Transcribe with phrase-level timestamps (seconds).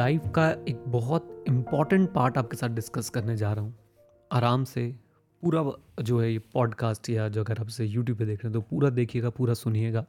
[0.00, 3.74] Life का एक बहुत इंपॉर्टेंट पार्ट आपके साथ डिस्कस करने जा रहा हूँ।
[4.30, 4.84] आराम से
[5.42, 5.62] पूरा
[6.02, 8.60] जो है ये पॉडकास्ट या जो अगर आप इसे यूट्यूब पे देख रहे हैं तो
[8.70, 10.04] पूरा देखिएगा, पूरा सुनिएगा।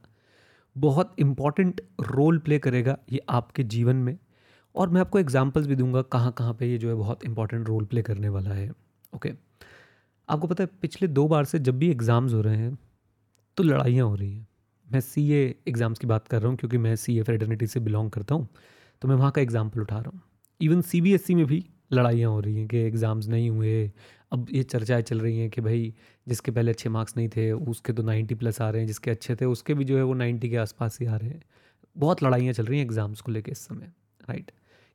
[0.76, 4.16] बहुत इंपॉर्टेंट रोल प्ले करेगा ये आपके जीवन में।
[4.74, 7.84] और मैं आपको एग्जाम्पल्स भी दूँगा कहाँ कहाँ पे ये जो है बहुत इंपॉर्टेंट रोल
[7.84, 8.70] प्ले करने वाला है।
[9.14, 9.32] ओके
[10.28, 12.76] आपको पता है, पिछले दो बार से जब भी एग्ज़ाम्स हो रहे हैं
[13.56, 14.46] तो लड़ाइयाँ हो रही हैं।
[14.86, 18.10] मैं सी एग्ज़ाम्स की बात कर रहा हूँ, क्योंकि मैं सी ए फ्रेटर्निटी से बिलोंग
[18.10, 18.48] करता हूँ।
[19.02, 20.20] तो मैं वहाँ का एग्ज़ाम्पल उठा रहा हूँ।
[20.60, 23.90] Even C B S E में भी लड़ाइयाँ हो रही हैं कि एग्ज़ाम्स नहीं हुए,
[24.32, 25.92] अब ये चर्चाएँ चल रही हैं कि भाई
[26.26, 29.36] जिसके पहले अच्छे मार्क्स नहीं थे, उसके तो नाइन्टी प्लस आ रहे हैं, जिसके अच्छे
[29.36, 31.42] थे, उसके भी जो है वो नाइन्टी के आसपास ही आ रहे हैं।
[31.96, 33.92] बहुत लड़ाइयाँ चल रही हैं एग्ज़ाम्स को लेकर इस समय
[34.28, 34.50] राइट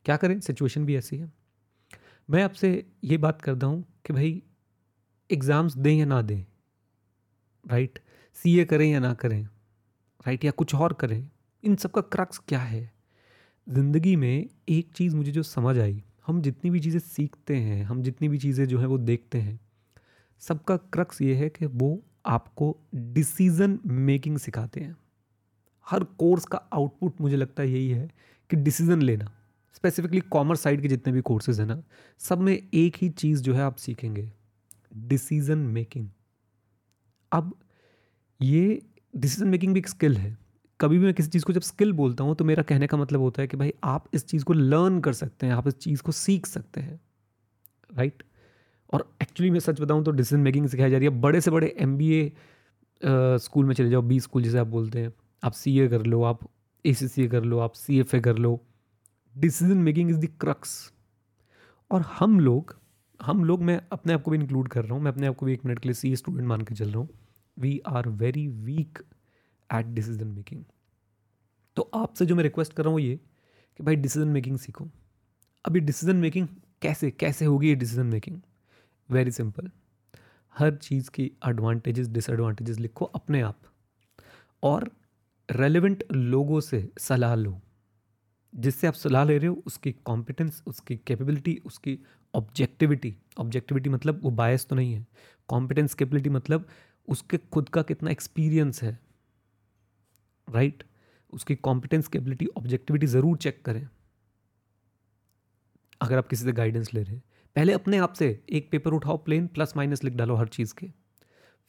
[0.06, 0.40] क्या करें?
[0.40, 1.32] सिचुएशन भी ऐसी है।
[2.30, 4.42] मैं आपसे ये बात करता हूँ कि भाई
[5.30, 6.44] एग्ज़ाम्स दें या ना दें
[7.66, 8.00] राइट
[8.36, 11.30] सी ए करें या ना करें राइट या कुछ और करें,
[11.64, 12.97] इन सब का क्रक्स क्या है?
[13.68, 18.02] ज़िंदगी में एक चीज़ मुझे जो समझ आई, हम जितनी भी चीज़ें सीखते हैं, हम
[18.04, 19.60] जितनी भी चीज़ें जो हैं वो देखते हैं,
[20.42, 24.96] सबका क्रक्स ये है कि वो आपको डिसीज़न मेकिंग सिखाते हैं।
[25.88, 28.10] हर कोर्स का आउटपुट मुझे लगता है यही है
[28.50, 29.32] कि डिसीज़न लेना
[29.76, 31.82] स्पेसिफिकली कॉमर्स साइड के जितने भी कोर्सेज हैं ना,
[32.22, 34.32] सब में एक ही चीज़ जो है आप सीखेंगे
[34.98, 36.10] डिसीज़न मेकिंग
[37.32, 37.54] अब
[38.40, 38.82] ये
[39.14, 40.38] डिसीज़न मेकिंग भी एक स्किल है
[40.80, 43.20] कभी भी मैं किसी चीज़ को जब स्किल बोलता हूँ तो मेरा कहने का मतलब
[43.22, 46.02] होता है कि भाई, आप इस चीज़ को लर्न कर सकते हैं, आप इस चीज़
[46.04, 47.00] को सीख सकते हैं
[47.92, 48.24] राइट
[48.94, 51.76] और एक्चुअली मैं सच बताऊँ तो डिसीज़न मेकिंग सिखाई जा रही है। बड़े से बड़े
[51.80, 52.32] एमबीए
[53.42, 56.22] स्कूल में चले जाओ बी स्कूल जैसे आप बोलते हैं, आप सी ए कर लो,
[56.24, 56.40] आप
[56.86, 58.60] ए सी सी ए कर लो, आप सी एफ़ ए कर लो।
[59.36, 60.92] Decision making is the crux
[61.92, 62.76] और हम लोग
[63.20, 65.46] हम लोग, मैं अपने आप को भी इंक्लूड कर रहा हूँ, मैं अपने आप को
[65.46, 67.10] भी एक मिनट के लिए सी स्टूडेंट मान के चल रहा हूँ।
[67.58, 69.00] We are very weak
[69.70, 70.64] at decision making
[71.78, 73.16] तो आपसे जो मैं रिक्वेस्ट कर रहा हूँ ये
[73.80, 74.88] कि भाई डिसीज़न मेकिंग सीखो।
[75.66, 76.48] अभी डिसीज़न मेकिंग
[76.82, 78.40] कैसे कैसे होगी ये डिसीज़न मेकिंग
[79.10, 79.70] वेरी सिंपल
[80.56, 83.60] हर चीज़ की एडवांटेजेस डिसएडवांटेजेस लिखो अपने आप।
[84.64, 84.90] और
[85.50, 87.60] रेलिवेंट लोगों से सलाह लो।
[88.54, 92.00] जिससे आप सलाह ले रहे हो, उसकी कॉम्पिटेंस उसकी कैपेबिलिटी उसकी
[92.34, 95.06] ऑब्जेक्टिविटी ऑब्जेक्टिविटी मतलब वो बायस तो नहीं है।
[95.50, 96.68] कॉम्पिटेंस कैपेबिलिटी मतलब
[97.08, 99.00] उसके खुद का कितना एक्सपीरियंस है।
[100.54, 100.84] राइट?
[101.34, 103.88] उसकी कॉम्पिटेंस कैबिलिटी ऑब्जेक्टिविटी ज़रूर चेक करें।
[106.02, 107.24] अगर आप किसी से गाइडेंस ले रहे हैं।
[107.56, 110.92] पहले अपने आप से एक पेपर उठाओ प्लेन प्लस माइनस लिख डालो हर चीज़ के।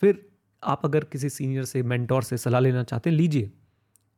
[0.00, 0.28] फिर
[0.62, 3.52] आप अगर किसी सीनियर से मेंटोर से सलाह लेना चाहते हैं, लीजिए।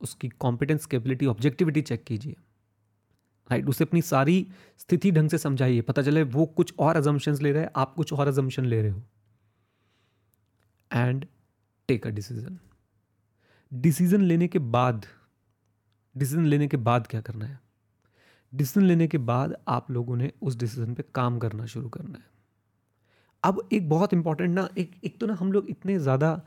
[0.01, 2.37] उसकी कॉम्पिटेंस कैबिलिटी ऑब्जेक्टिविटी चेक कीजिए।
[3.51, 4.47] राइट उसे अपनी सारी
[4.79, 8.13] स्थिति ढंग से समझाइए। पता चले वो कुछ और अजम्पन्स ले रहे हैं, आप कुछ
[8.13, 9.03] और अजम्पन ले रहे हो।
[10.93, 11.27] And
[11.89, 12.59] take a decision
[13.73, 15.05] decision लेने के बाद,
[16.15, 17.59] डिसीज़न लेने के बाद क्या करना है?
[18.53, 22.25] डिसीज़न लेने के बाद आप लोगों ने उस डिसीज़न पे काम करना शुरू करना है।
[23.43, 26.41] अब एक बहुत इंपॉर्टेंट ना, एक एक तो ना हम लोग इतने ज़्यादा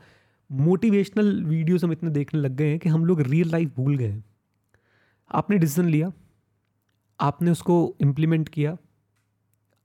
[0.50, 4.08] मोटिवेशनल वीडियोस हम इतने देखने लग गए हैं कि हम लोग रियल लाइफ भूल गए
[4.08, 4.24] हैं।
[5.30, 6.12] आपने डिसीज़न लिया,
[7.20, 8.76] आपने उसको इम्प्लीमेंट किया।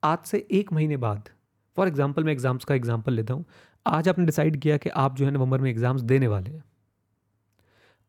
[0.04, 1.30] आज से एक महीने बाद
[1.78, 3.46] फॉर एग्ज़ाम्पल मैं एग्ज़ाम्स का एग्ज़ाम्पल लेता हूँ।
[3.86, 6.64] आज आपने डिसाइड किया कि आप जो है नवंबर में एग्ज़ाम्स देने वाले हैं।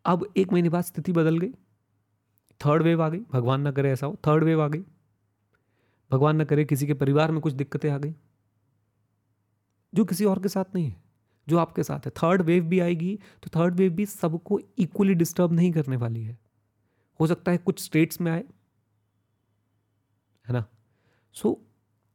[0.05, 1.53] अब एक महीने बाद स्थिति बदल गई।
[2.61, 4.85] थर्ड वेव आ गई। भगवान ना करे ऐसा हो। थर्ड वेव आ गई।
[6.11, 8.15] भगवान ना करे किसी के परिवार में कुछ दिक्कतें आ गई।
[9.95, 11.03] जो किसी और के साथ नहीं है
[11.49, 15.53] जो आपके साथ है। थर्ड वेव भी आएगी तो थर्ड वेव भी सबको इक्वली डिस्टर्ब
[15.53, 16.39] नहीं करने वाली है।
[17.21, 18.45] हो सकता है कुछ स्टेट्स में आए
[20.49, 20.67] है ना?
[21.33, 21.57] सो so,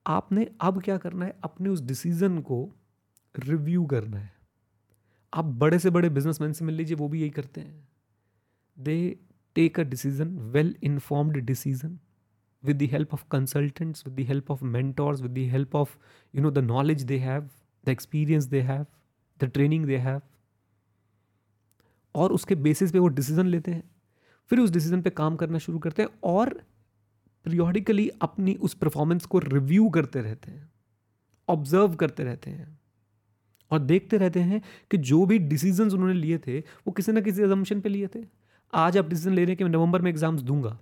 [0.07, 1.39] आपने अब क्या करना है?
[1.43, 2.71] अपने उस डिसीज़न को
[3.39, 4.34] रिव्यू करना है।
[5.35, 7.87] आप बड़े से बड़े बिजनेसमैन से मिल लीजिए वो भी यही करते हैं।
[8.79, 9.19] They
[9.55, 11.99] take a decision well informed decision
[12.63, 15.89] with the help of consultants, with the help of mentors, with the help of
[16.33, 17.43] you know the knowledge they have,
[17.83, 18.85] the experience they have,
[19.43, 20.21] the training they have.
[22.15, 23.91] और उसके basis पे वो decision लेते हैं।
[24.49, 26.53] फिर उस decision पे काम करना शुरू करते हैं और
[27.45, 30.71] पीरियोडिकली अपनी उस परफॉर्मेंस को रिव्यू करते रहते हैं।
[31.49, 32.74] ऑब्ज़र्व करते रहते हैं।
[33.71, 37.43] और देखते रहते हैं कि जो भी डिसीजंस उन्होंने लिए थे, वो किसी ना किसी
[37.43, 38.19] अजम्पन पे लिए थे।
[38.73, 40.77] आज आप डिसीज़न ले रहे हैं कि मैं नवंबर में एग्ज़ाम्स दूँगा।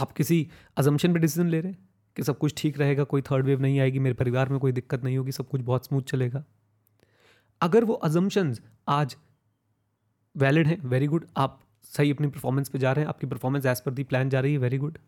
[0.00, 0.46] आप किसी
[0.76, 1.78] अजम्पन पे डिसीज़न ले रहे हैं
[2.16, 5.04] कि सब कुछ ठीक रहेगा, कोई थर्ड वेव नहीं आएगी, मेरे परिवार में कोई दिक्कत
[5.04, 6.44] नहीं होगी, सब कुछ बहुत स्मूथ चलेगा।
[7.60, 9.16] अगर वो अजम्पन्स आज
[10.34, 13.80] वैलिड हैं वेरी गुड आप सही अपनी परफॉर्मेंस पे जा रहे हैं, आपकी परफॉर्मेंस एज
[13.80, 14.98] पर दी प्लान जा रही है वेरी गुड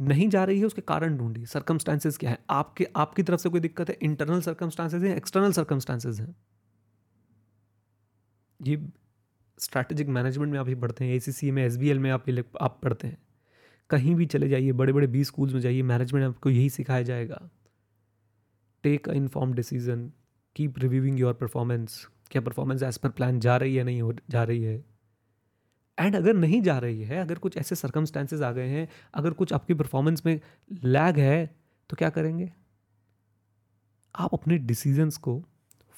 [0.00, 2.38] नहीं जा रही है, उसके कारण ढूंढिए। सरकमस्टांसेस क्या है?
[2.50, 3.98] आपके, आपकी तरफ़ से कोई दिक्कत है?
[4.02, 6.36] इंटरनल सरकमस्टांसेस हैं एक्सटर्नल सरकमस्टांसेस हैं?
[8.62, 8.88] ये
[9.58, 12.24] स्ट्रैटेजिक मैनेजमेंट में आप ही पढ़ते हैं ए में एसबीएल में आप
[12.60, 13.18] आप पढ़ते हैं।
[13.90, 17.50] कहीं भी चले जाइए बड़े बड़े बी स्कूल्स में जाइए मैनेजमेंट आपको यही सिखाया जाएगा।
[18.82, 20.12] Take a inform decision
[20.56, 24.44] keep reviewing your performance क्या परफॉर्मेंस एज पर प्लान जा रही है, नहीं हो, जा
[24.44, 24.89] रही है?
[26.00, 29.52] एंड अगर नहीं जा रही है, अगर कुछ ऐसे सर्कमस्टांसेस आ गए हैं, अगर कुछ
[29.52, 30.40] आपकी परफॉर्मेंस में
[30.84, 31.56] लैग है
[31.90, 32.52] तो क्या करेंगे?
[34.14, 35.42] आप अपने डिसीजंस को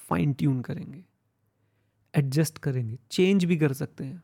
[0.08, 1.04] फाइन ट्यून करेंगे
[2.14, 4.22] एडजस्ट करेंगे चेंज भी कर सकते हैं।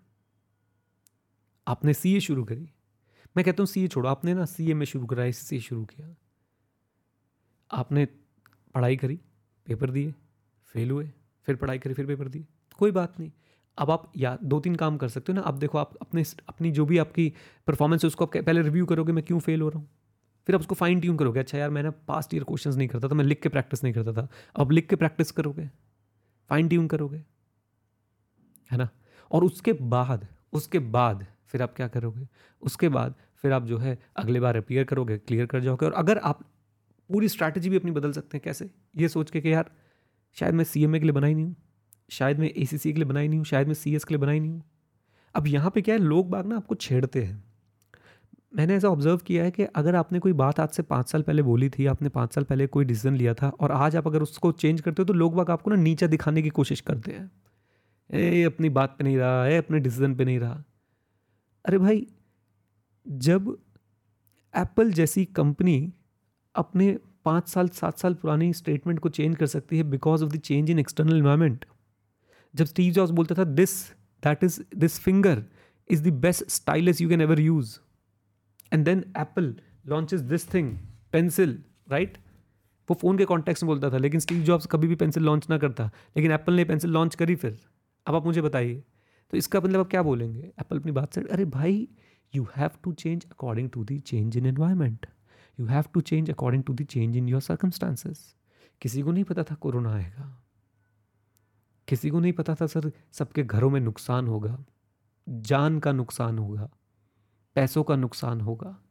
[1.67, 2.69] आपने सी ए शुरू करी।
[3.37, 5.85] मैं कहता हूँ सी ए छोड़ो, आपने ना सी ए में शुरू करा सी शुरू
[5.85, 6.15] किया।
[7.71, 8.05] आपने
[8.75, 9.21] पढ़ाई करी
[9.67, 10.15] पेपर दिए
[10.75, 11.11] फेल हुए,
[11.49, 12.47] फिर पढ़ाई करी, फिर पेपर दिए,
[12.79, 13.31] कोई बात नहीं।
[13.79, 16.71] अब आप या दो तीन काम कर सकते हो ना। अब देखो, आप अपने अपनी
[16.71, 17.33] जो भी आपकी
[17.67, 19.89] परफॉर्मेंस है, उसको आप पहले रिव्यू करोगे, मैं क्यों फेल हो रहा हूँ?
[20.47, 23.15] फिर आप उसको फाइन ट्यून करोगे अच्छा यार, मैंने पास्ट ईयर क्वेश्चंस नहीं करता था,
[23.15, 25.69] मैं लिख के प्रैक्टिस नहीं करता था। अब लिख के प्रैक्टिस करोगे
[26.51, 27.23] फाइन ट्यून करोगे,
[28.71, 28.89] है ना?
[29.31, 32.27] और उसके बाद उसके बाद फिर आप क्या करोगे?
[32.63, 33.15] उसके बाद
[33.45, 36.41] फिर आप जो है, अगले बार अपियर करोगे क्लियर कर जाओगे। और अगर आप
[37.11, 38.71] पूरी स्ट्रैटेजी भी अपनी बदल सकते हैं, कैसे?
[38.97, 39.71] ये सोच के कि यार,
[40.37, 41.57] शायद मैं सीएमए के लिए बनाई नहीं हूँ।
[42.09, 44.51] शायद मैं एसीसी के लिए बनाई नहीं हूँ, शायद मैं सीएस के लिए बनाई नहीं
[44.51, 44.63] हूँ।
[45.35, 47.43] अब यहाँ पे क्या है, लोग बाग ना आपको छेड़ते हैं।
[48.57, 51.43] मैंने ऐसा ऑब्ज़र्व किया है कि अगर आपने कोई बात आज से पाँच साल पहले
[51.43, 54.53] बोली थी, आपने पाँच साल पहले कोई डिसीज़न लिया था और आज आप अगर उसको
[54.53, 57.31] चेंज करते हो तो लोग बाग आपको ना नीचा दिखाने की कोशिश करते हैं।
[58.11, 60.63] ए, अपनी बात पे नहीं रहा है अपने डिसीज़न पे नहीं रहा।
[61.65, 62.07] अरे भाई,
[63.07, 63.57] जब
[64.55, 65.93] एप्पल जैसी कंपनी
[66.55, 70.39] अपने पाँच साल, सात साल पुरानी स्टेटमेंट को चेंज कर सकती है because of the
[70.41, 71.65] change in external environment
[72.55, 73.83] जब स्टीव जॉब्स बोलता था this
[74.23, 75.45] that is this finger
[75.91, 77.79] is the best stylus you can ever use
[78.73, 79.55] and then Apple
[79.87, 80.77] launches this thing
[81.13, 81.59] pencil
[81.91, 82.19] right
[82.89, 85.57] वो phone के context में बोलता था, लेकिन Steve jobs कभी भी पेंसिल लॉन्च ना
[85.59, 85.85] करता।
[86.17, 87.59] लेकिन एप्पल ने पेंसिल लॉन्च करी फिर।
[88.07, 88.83] अब आप मुझे बताइए।
[89.31, 90.41] तो इसका मतलब आप क्या बोलेंगे?
[90.41, 91.89] एप्पल अपनी बात से, अरे भाई
[92.35, 95.07] you have to change according to the change in environment
[95.59, 98.35] you have to change according to the change in your circumstances
[98.81, 100.48] किसी को नहीं पता था कोरोना आएगा।
[101.89, 104.65] किसी को नहीं पता था सर सबके घरों में नुकसान होगा,
[105.29, 106.71] जान का नुकसान होगा,
[107.55, 108.83] पैसों का नुकसान होगा।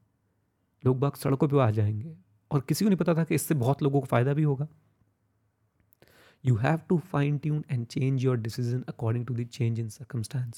[0.86, 2.18] लोग बाग सड़कों पर आ जाएँगे
[2.52, 4.68] और किसी को नहीं पता था कि इससे बहुत लोगों को फ़ायदा भी होगा।
[6.46, 10.58] You have to fine tune and change your decision according to the change in circumstance.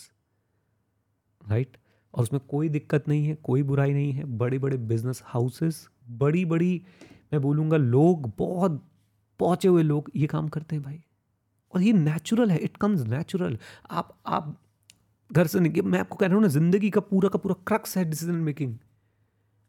[1.49, 1.77] Right
[2.13, 6.45] और उसमें कोई दिक्कत नहीं है, कोई बुराई नहीं है। बड़े बड़े बिज़नेस हाउसेस बड़ी
[6.45, 6.85] बड़ी
[7.33, 8.89] मैं बोलूँगा, लोग, बहुत
[9.39, 11.03] पहुँचे हुए लोग ये काम करते हैं भाई।
[11.73, 13.57] और ये नेचुरल है इट कम्स नेचुरल
[13.91, 14.57] आप आप
[15.29, 17.97] घर से नहीं मैं आपको कह रहा हूँ ना, ज़िंदगी का पूरा का पूरा क्रक्स
[17.97, 18.77] है डिसीज़न मेकिंग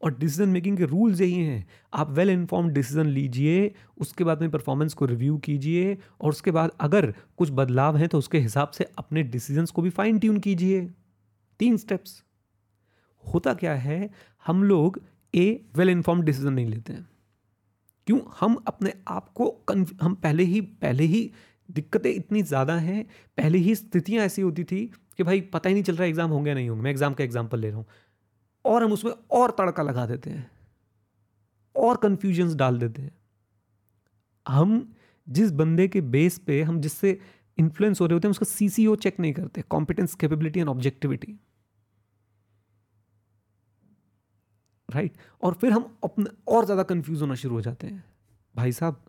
[0.01, 4.49] और डिसीज़न मेकिंग के रूल्स यही हैं। आप वेल इन्फॉर्म डिसीज़न लीजिए, उसके बाद में
[4.51, 8.87] परफॉर्मेंस को रिव्यू कीजिए, और उसके बाद अगर कुछ बदलाव हैं तो उसके हिसाब से
[8.97, 10.81] अपने डिसीजंस को भी फाइन ट्यून कीजिए।
[11.59, 12.23] तीन स्टेप्स
[13.23, 14.09] होता क्या है,
[14.45, 14.99] हम लोग
[15.33, 15.45] ए
[15.77, 17.07] वेल इन्फॉर्म डिसीज़न नहीं लेते हैं।
[18.07, 18.19] क्यों?
[18.39, 19.55] हम अपने आप को
[20.01, 21.31] हम पहले ही पहले ही
[21.71, 23.03] दिक्कतें इतनी ज़्यादा हैं।
[23.37, 24.85] पहले ही स्थितियाँ ऐसी होती थी
[25.17, 27.59] कि भाई पता ही नहीं चल रहा एग्ज़ाम होंगे नहीं होंगे, मैं एग्ज़ाम का एग्ज़ाम्पल
[27.59, 27.85] ले रहा हूँ।
[28.65, 30.49] और हम उसमें और तड़का लगा देते हैं,
[31.75, 33.11] और कन्फ्यूजन्स डाल देते हैं।
[34.45, 34.93] हम
[35.27, 37.19] जिस बंदे के बेस पे, हम जिससे
[37.57, 41.37] इन्फ्लुएंस हो रहे होते हैं, उसका सीसीओ चेक नहीं करते competence capability and objectivity
[44.89, 48.03] right और फिर हम अपने और ज़्यादा कंफ्यूज होना शुरू हो जाते हैं।
[48.55, 49.03] भाई साहब,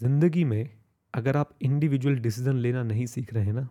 [0.00, 0.68] ज़िंदगी में
[1.14, 3.68] अगर आप इंडिविजुअल डिसीज़न लेना नहीं सीख रहे हैं ना,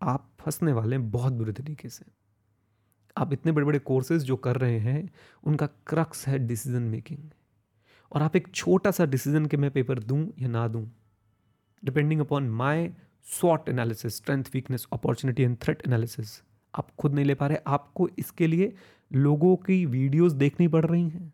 [0.00, 2.04] आप फंसने वाले हैं बहुत बुरे तरीके से।
[3.16, 5.10] आप इतने बड़े बड़े कोर्सेज जो कर रहे हैं,
[5.44, 7.30] उनका क्रक्स है डिसीज़न मेकिंग
[8.12, 10.90] और आप एक छोटा सा डिसीज़न के मैं पेपर दूँ या ना दूँ
[11.82, 12.88] depending upon my
[13.26, 16.40] स्वॉट analysis strength weakness opportunity and threat analysis
[16.74, 18.72] आप खुद नहीं ले पा रहे, आपको इसके लिए
[19.10, 21.32] लोगों की वीडियोस देखनी पड़ रही हैं।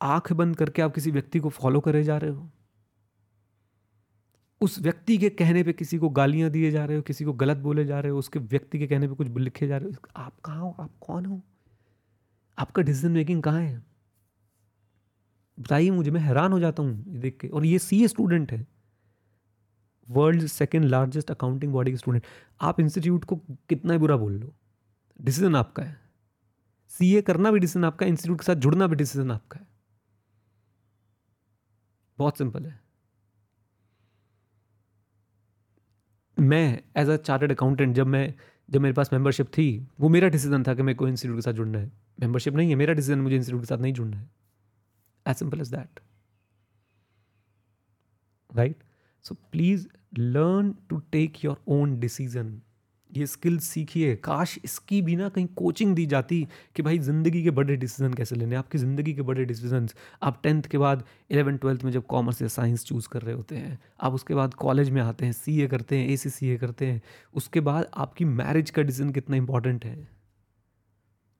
[0.00, 2.50] आँख बंद करके आप किसी व्यक्ति को फॉलो करे जा रहे हो।
[4.60, 7.56] उस व्यक्ति के कहने पे किसी को गालियाँ दिए जा रहे हो, किसी को गलत
[7.56, 10.40] बोले जा रहे हो, उसके व्यक्ति के कहने पे कुछ लिखे जा रहे हो आप
[10.40, 10.76] कहाँ हो?
[10.80, 11.42] आप कौन हो?
[12.58, 13.84] आपका डिसीज़न मेकिंग कहाँ है?
[15.60, 18.66] बताइए मुझे, मैं हैरान हो जाता हूँ देख के। और ये सी स्टूडेंट है।
[20.10, 22.24] World second largest accounting body के स्टूडेंट
[22.60, 23.36] आप इंस्टीट्यूट को
[23.68, 24.54] कितना ही बुरा बोल लो।
[25.20, 26.00] डिसीज़न आपका है।
[26.88, 29.66] सीए करना भी डिसीज़न आपका है इंस्टीट्यूट के साथ जुड़ना भी डिसीज़न आपका है।
[32.18, 32.89] बहुत सिंपल है।
[36.40, 38.34] मैं एज अ चार्टर्ड अकाउंटेंट जब मैं,
[38.68, 41.52] जब मेरे पास मेंबरशिप थी, वो मेरा डिसीज़न था कि मेरे को इंस्टीट्यूट के साथ
[41.52, 44.30] जुड़ना है। मेंबरशिप नहीं है, मेरा डिसीज़न मुझे इंस्टीट्यूट के साथ नहीं जुड़ना है।
[45.26, 46.00] As simple as that
[48.50, 48.82] right
[49.24, 49.86] so please
[50.18, 52.60] learn to take your own decision
[53.16, 57.50] ये स्किल सीखिए काश इसकी भी ना कहीं कोचिंग दी जाती कि भाई ज़िंदगी के
[57.50, 59.88] बड़े डिसीज़न कैसे लेने आपकी ज़िंदगी के बड़े डिसीज़न
[60.22, 63.56] आप टेंथ के बाद इलेवन ट्वेल्थ में जब कॉमर्स या साइंस चूज़ कर रहे होते
[63.56, 67.02] हैं, आप उसके बाद कॉलेज में आते हैं, सीए करते हैं ए सी करते हैं,
[67.34, 70.08] उसके बाद आपकी मैरिज का डिसीज़न कितना इंपॉर्टेंट है।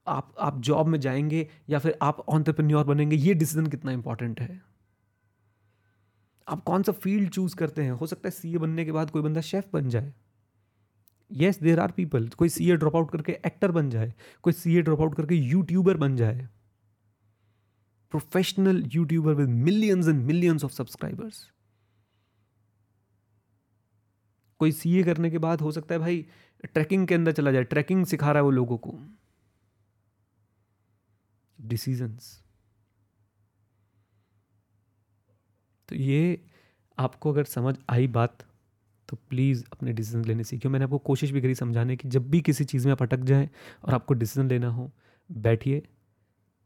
[0.06, 4.60] आप आप जॉब में जाएँगे या फिर आप ऑन्टरप्रन्योर बनेंगे, ये डिसीज़न कितना इंपॉर्टेंट है।
[6.48, 7.90] आप कौन सा फ़ील्ड चूज़ करते हैं?
[7.90, 10.12] हो सकता है सीए बनने के बाद कोई बंदा शेफ बन जाए।
[11.30, 14.76] येस देर आर पीपल कोई सी ए ड्रॉप आउट करके एक्टर बन जाए, कोई सी
[14.76, 16.48] ए ड्रॉप आउट करके यूट्यूबर बन जाए।
[18.12, 21.46] Professional YouTuber with millions and millions of subscribers
[24.60, 26.24] कोई सी ए करने के बाद हो सकता है भाई
[26.64, 28.98] ट्रैकिंग के अंदर चला जाए ट्रैकिंग सिखा रहा है वो लोगों को।
[31.58, 32.38] डिसीजंस
[35.88, 36.42] तो ये
[36.98, 38.44] आपको अगर समझ आई बात
[39.10, 42.40] तो प्लीज़ अपने डिसीज़न लेने सीखिए मैंने आपको कोशिश भी करी समझाने की, जब भी
[42.40, 43.48] किसी चीज़ में आप अटक जाएँ
[43.84, 44.90] और आपको डिसीज़न लेना हो,
[45.30, 45.82] बैठिए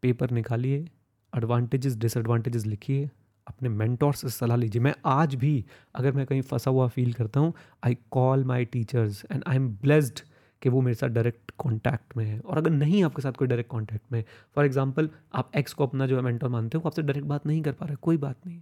[0.02, 0.84] पेपर निकालिए
[1.32, 3.08] एडवांटेजेस डिसएडवांटेजेस लिखिए,
[3.46, 7.40] अपने मैंटोर से सलाह लीजिए। मैं आज भी, अगर मैं कहीं फंसा हुआ फील करता
[7.40, 7.52] हूँ
[7.84, 10.20] I call my teachers and I am blessed
[10.62, 13.70] कि वो मेरे साथ डायरेक्ट कॉन्टैक्ट में है। और अगर नहीं आपके साथ कोई डायरेक्ट
[13.70, 14.22] कॉन्टैक्ट में
[14.56, 17.62] फॉर एग्ज़ाम्पल आप एक्स को अपना जो है मेंटोर मानते हो आपसे डायरेक्ट बात नहीं
[17.62, 18.60] कर पा रहे कोई बात नहीं।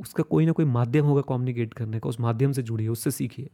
[0.00, 3.50] उसका कोई ना कोई माध्यम होगा कम्युनिकेट करने का, उस माध्यम से जुड़िए, उससे सीखिए।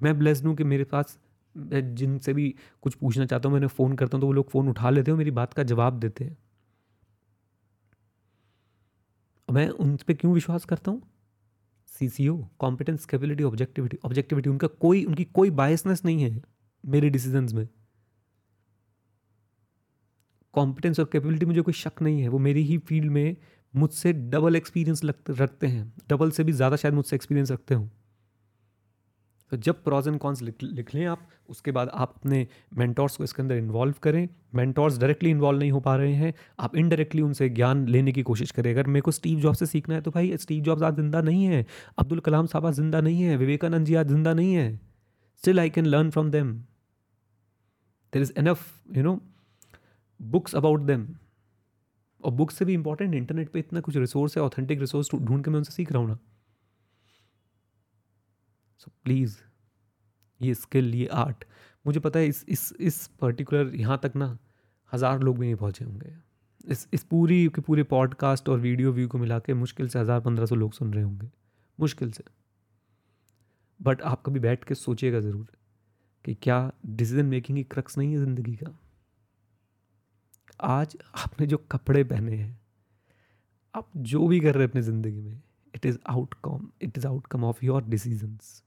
[0.00, 1.18] मैं ब्लेस्ड हूँ कि मेरे पास
[1.54, 4.90] जिनसे भी कुछ पूछना चाहता हूँ, मैंने फ़ोन करता हूँ तो वो लोग फ़ोन उठा
[4.90, 6.36] लेते हैं मेरी बात का जवाब देते हैं।
[9.48, 11.02] मैं उन पर क्यों विश्वास करता हूँ?
[11.88, 16.42] C C O competence capability objectivity objectivity उनका कोई, उनकी कोई बायसनेस नहीं है
[16.84, 17.68] मेरे डिसीजंस में।
[20.54, 23.36] कॉम्पिटेंस और कैपेबिलिटी मुझे कोई शक नहीं है, वो मेरी ही फ़ील्ड में
[23.74, 27.88] मुझसे डबल एक्सपीरियंस रखते हैं। डबल से भी ज़्यादा शायद मुझसे एक्सपीरियंस रखते हो।
[29.52, 33.24] तो जब प्रॉज एंड कॉन्स लिख लिख लें आप, उसके बाद आप अपने मेंटोर्स को
[33.24, 37.48] इसके अंदर इन्वॉल्व करें। मेंटोर्स डायरेक्टली इन्वॉल्व नहीं हो पा रहे हैं। आप इनडायरेक्टली उनसे
[37.50, 40.36] ज्ञान लेने की कोशिश करें। अगर मेरे को स्टीव जॉब से सीखना है तो भाई
[40.36, 41.64] स्टीव जॉब्स आज ज़िंदा नहीं है।
[41.98, 44.74] अब्दुल कलाम साहब आज ज़िंदा नहीं है। विवेकानंद जी आज ज़िंदा नहीं है।
[45.42, 46.52] Still I can learn from them
[48.12, 49.18] there is enough you know
[50.20, 51.06] books about them
[52.24, 55.50] और बुक्स से भी इंपॉर्टेंट इंटरनेट पे इतना कुछ रिसोर्स है ऑथेंटिक रिसोर्स ढूंढ के
[55.50, 56.18] मैं उनसे सीख रहा हूँ ना।
[58.80, 59.36] सो प्लीज़
[60.40, 61.44] ये स्किल ये आर्ट
[61.84, 64.36] मुझे पता है इस इस इस पर्टिकुलर यहाँ तक ना
[64.92, 66.12] हज़ार लोग भी नहीं पहुँचे होंगे।
[66.64, 70.20] इस इस पूरी के पूरे पॉडकास्ट और वीडियो व्यू को मिला के मुश्किल से हज़ार
[70.20, 71.30] पंद्रह सौ लोग सुन रहे होंगे।
[71.78, 72.24] मुश्किल से।
[73.80, 75.46] बट आप कभी बैठ के सोचिएगा ज़रूर
[76.24, 78.78] कि क्या डिसीज़न मेकिंग की क्रक्स नहीं है ज़िंदगी का।
[80.62, 82.60] आज आपने जो कपड़े पहने हैं,
[83.74, 85.42] आप जो भी कर रहे हैं अपनी ज़िंदगी में
[85.74, 88.62] it is outcome it is outcome of your decisions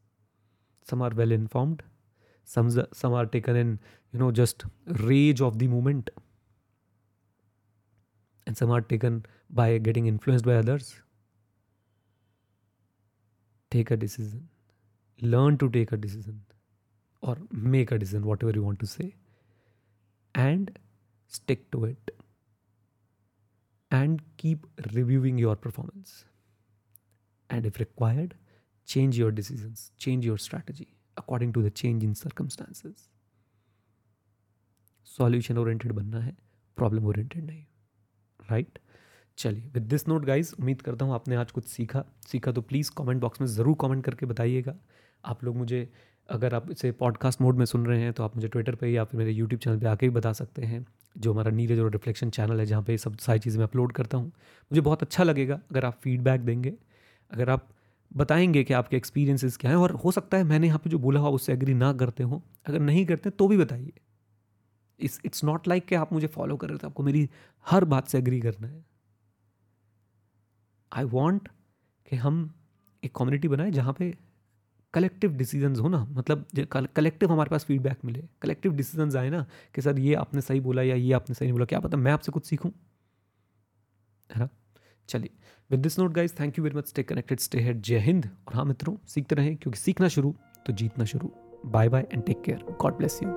[0.88, 1.82] some are well informed
[2.94, 3.78] some are taken in
[4.14, 6.10] you know just rage of the moment
[8.48, 10.94] and some are taken by getting influenced by others
[13.72, 14.48] take a decision
[15.20, 16.42] learn to take a decision
[17.24, 19.12] और make a decision whatever you want to say
[20.36, 20.78] and
[21.28, 22.12] stick to it
[23.92, 26.26] and keep reviewing your performance
[27.50, 28.36] and if required
[28.88, 33.10] change your decisions, change your strategy according to the change in circumstances.
[35.08, 36.36] Solution oriented बनना है
[36.78, 37.64] problem oriented नहीं
[38.40, 38.80] right
[39.38, 42.92] चलिए with this note guys उम्मीद करता हूँ आपने आज कुछ सीखा सीखा तो प्लीज़
[42.98, 44.76] कमेंट बॉक्स में ज़रूर कमेंट करके बताइएगा
[45.24, 45.88] आप लोग मुझे
[46.30, 49.04] अगर आप इसे पॉडकास्ट मोड में सुन रहे हैं तो आप मुझे ट्विटर पे या
[49.04, 50.86] फिर मेरे यूट्यूब चैनल पे आके भी बता सकते हैं,
[51.18, 54.18] जो हमारा नीरज और रिफ्लेक्शन चैनल है, जहाँ पे सब सारी चीज़ें मैं अपलोड करता
[54.18, 54.28] हूँ।
[54.72, 56.74] मुझे बहुत अच्छा लगेगा अगर आप फीडबैक देंगे।
[57.32, 57.68] अगर आप
[58.12, 61.20] बताएँगे कि आपके एक्सपीरियंसेस क्या हैं, और हो सकता है मैंने यहाँ पे जो बोला
[61.20, 63.94] हुआ उससे एग्री ना करते हो। अगर नहीं करते तो भी बताइए।
[65.00, 67.30] इट्स इट्स नॉट लाइक कि आप मुझे फॉलो कर रहे थे आपको मेरी
[67.66, 68.86] हर बात से एग्री करना है।
[70.92, 71.50] आई वॉन्ट
[72.08, 72.54] कि हम
[73.04, 74.14] एक कम्युनिटी बनाए जहाँ पे
[74.96, 79.82] कलेक्टिव डिसीजंस हो ना मतलब कलेक्टिव हमारे पास फीडबैक मिले कलेक्टिव डिसीजंस आए ना कि
[79.82, 82.32] सर ये आपने सही बोला या ये आपने सही नहीं बोला, क्या पता मैं आपसे
[82.32, 82.72] कुछ सीखूँ?
[84.30, 84.50] है ना?
[85.10, 85.30] चलिए
[85.70, 88.56] with this note guys thank you very much stay connected stay ahead जय हिंद। और
[88.56, 90.36] हाँ मित्रों, सीखते रहें, क्योंकि सीखना शुरू
[90.66, 91.32] तो जीतना शुरू।
[91.66, 93.30] Bye bye and take care God bless you